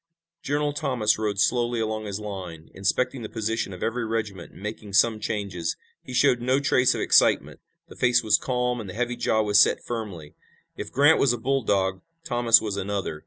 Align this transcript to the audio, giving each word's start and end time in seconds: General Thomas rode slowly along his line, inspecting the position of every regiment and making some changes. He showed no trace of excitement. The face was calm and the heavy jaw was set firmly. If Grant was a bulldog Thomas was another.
General 0.41 0.73
Thomas 0.73 1.19
rode 1.19 1.39
slowly 1.39 1.79
along 1.79 2.05
his 2.05 2.19
line, 2.19 2.71
inspecting 2.73 3.21
the 3.21 3.29
position 3.29 3.71
of 3.71 3.83
every 3.83 4.03
regiment 4.03 4.51
and 4.51 4.59
making 4.59 4.93
some 4.93 5.19
changes. 5.19 5.77
He 6.01 6.11
showed 6.11 6.41
no 6.41 6.59
trace 6.59 6.95
of 6.95 7.01
excitement. 7.01 7.59
The 7.87 7.95
face 7.95 8.23
was 8.23 8.39
calm 8.39 8.81
and 8.81 8.89
the 8.89 8.95
heavy 8.95 9.15
jaw 9.15 9.43
was 9.43 9.59
set 9.59 9.83
firmly. 9.85 10.33
If 10.75 10.91
Grant 10.91 11.19
was 11.19 11.33
a 11.33 11.37
bulldog 11.37 12.01
Thomas 12.23 12.59
was 12.59 12.77
another. 12.77 13.19